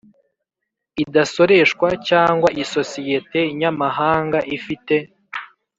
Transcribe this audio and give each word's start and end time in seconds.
idasoreshwa 1.03 1.87
cyangwa 2.09 2.49
isosiyete 2.63 3.39
nyamahanga 3.59 4.39
ifite 4.57 4.95